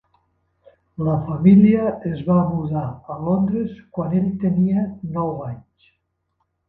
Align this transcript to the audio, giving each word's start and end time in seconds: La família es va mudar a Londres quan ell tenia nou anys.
La 1.07 1.17
família 1.25 1.83
es 2.13 2.23
va 2.29 2.37
mudar 2.53 2.85
a 3.17 3.21
Londres 3.29 3.77
quan 3.99 4.19
ell 4.21 4.33
tenia 4.45 4.87
nou 5.19 5.33
anys. 5.51 5.93